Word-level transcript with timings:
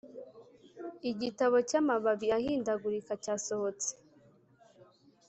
igitabo 1.11 1.55
cyamababi 1.69 2.27
ahindagurika 2.37 3.13
cyasohotse 3.23 3.89